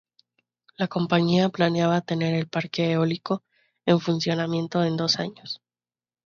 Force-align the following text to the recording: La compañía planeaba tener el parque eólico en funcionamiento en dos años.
La 0.77 0.87
compañía 0.87 1.49
planeaba 1.49 2.01
tener 2.01 2.33
el 2.33 2.47
parque 2.47 2.89
eólico 2.91 3.43
en 3.85 3.99
funcionamiento 3.99 4.83
en 4.83 4.97
dos 4.97 5.19
años. 5.19 5.61